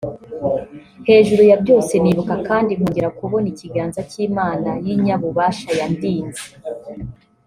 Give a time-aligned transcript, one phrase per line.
[1.09, 6.43] Hejuru ya byose nibuka kandi nkongera kubona ikiganza cy’Imana y’Inyabubasha yandinze